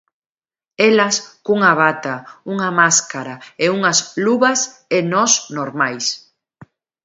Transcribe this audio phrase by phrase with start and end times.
[0.89, 1.15] Elas
[1.45, 2.15] cunha bata,
[2.53, 4.59] unha máscara e unhas luvas
[4.97, 6.05] e nós normais.